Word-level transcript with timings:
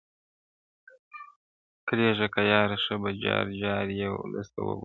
کریږه 1.87 2.27
که 2.33 2.41
یاره 2.51 2.77
ښه 2.83 2.95
په 3.01 3.09
جار 3.23 3.45
جار 3.61 3.85
یې 3.99 4.07
ولس 4.11 4.47
ته 4.53 4.59
وکړه- 4.63 4.79